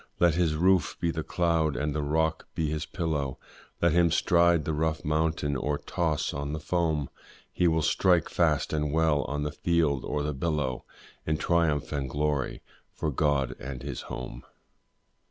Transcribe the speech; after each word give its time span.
Let 0.19 0.33
his 0.33 0.55
roof 0.55 0.97
be 0.99 1.11
the 1.11 1.21
cloud 1.21 1.75
and 1.77 1.93
the 1.93 2.01
rock 2.01 2.47
be 2.55 2.71
his 2.71 2.87
pillow, 2.87 3.37
Let 3.83 3.91
him 3.91 4.09
stride 4.09 4.65
the 4.65 4.73
rough 4.73 5.05
mountain, 5.05 5.55
or 5.55 5.77
toss 5.77 6.33
on 6.33 6.53
the 6.53 6.59
foam, 6.59 7.07
He 7.53 7.67
will 7.67 7.83
strike 7.83 8.27
fast 8.27 8.73
and 8.73 8.91
well 8.91 9.21
on 9.25 9.43
the 9.43 9.51
field 9.51 10.03
or 10.03 10.23
the 10.23 10.33
billow, 10.33 10.85
In 11.27 11.37
triumph 11.37 11.91
and 11.91 12.09
glory, 12.09 12.63
for 12.91 13.11
God 13.11 13.55
and 13.59 13.83
his 13.83 14.01
home! 14.09 14.43